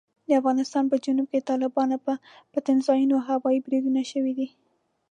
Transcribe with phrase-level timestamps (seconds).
[0.27, 2.15] د افغانستان په جنوب کې د طالبانو پر
[2.53, 4.47] پټنځایونو هوايي بریدونه شوي دي.